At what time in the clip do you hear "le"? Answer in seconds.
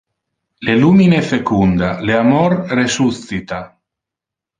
0.67-0.73, 2.09-2.15